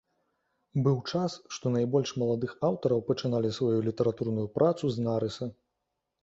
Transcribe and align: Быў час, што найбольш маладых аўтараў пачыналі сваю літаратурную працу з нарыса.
Быў 0.85 0.95
час, 1.11 1.35
што 1.57 1.71
найбольш 1.75 2.13
маладых 2.21 2.55
аўтараў 2.69 3.03
пачыналі 3.11 3.53
сваю 3.59 3.79
літаратурную 3.89 4.47
працу 4.57 4.83
з 4.97 5.07
нарыса. 5.11 5.51